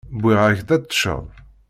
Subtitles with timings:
[0.21, 1.25] Wwiɣ-ak-d ad teččeḍ.